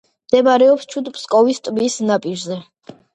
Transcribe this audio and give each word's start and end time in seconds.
მდებარეობს 0.27 0.87
ჩუდ-ფსკოვის 0.93 1.59
ტბის 1.67 1.99
ნაპირზე. 2.09 2.59